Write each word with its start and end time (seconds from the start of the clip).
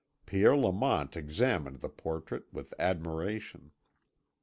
Pierre 0.25 0.57
Lamont 0.57 1.15
examined 1.15 1.81
the 1.81 1.87
portrait 1.87 2.51
with 2.51 2.73
admiration. 2.79 3.69